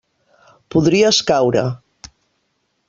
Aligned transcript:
Podries 0.75 1.21
caure. 1.31 1.65